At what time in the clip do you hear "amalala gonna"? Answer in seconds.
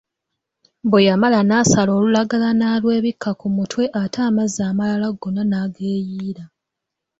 4.69-5.43